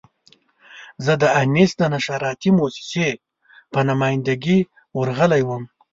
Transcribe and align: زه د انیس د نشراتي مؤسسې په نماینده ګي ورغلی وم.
زه 1.05 1.13
د 1.21 1.23
انیس 1.41 1.71
د 1.77 1.81
نشراتي 1.93 2.49
مؤسسې 2.57 3.09
په 3.73 3.79
نماینده 3.87 4.35
ګي 4.43 4.59
ورغلی 4.97 5.41
وم. 5.45 5.63